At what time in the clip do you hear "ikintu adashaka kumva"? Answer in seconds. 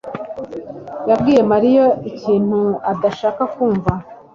2.09-3.91